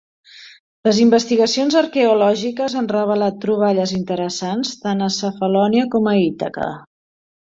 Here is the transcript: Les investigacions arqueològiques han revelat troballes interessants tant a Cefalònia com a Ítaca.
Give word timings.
Les 0.87 1.01
investigacions 1.03 1.77
arqueològiques 1.81 2.77
han 2.81 2.89
revelat 2.93 3.37
troballes 3.45 3.93
interessants 3.99 4.73
tant 4.87 5.05
a 5.09 5.11
Cefalònia 5.19 5.89
com 5.97 6.11
a 6.15 6.19
Ítaca. 6.23 6.73